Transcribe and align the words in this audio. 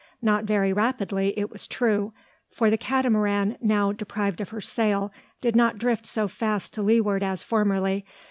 Not 0.19 0.45
very 0.45 0.73
rapidly 0.73 1.37
it 1.37 1.51
was 1.51 1.67
true; 1.67 2.11
for 2.49 2.71
the 2.71 2.77
Catamaran 2.79 3.55
now, 3.61 3.91
deprived 3.91 4.41
of 4.41 4.49
her 4.49 4.59
sail, 4.59 5.11
did 5.41 5.55
not 5.55 5.77
drift 5.77 6.07
so 6.07 6.27
fast 6.27 6.73
to 6.73 6.81
leeward 6.81 7.21
as 7.21 7.43
formerly. 7.43 8.03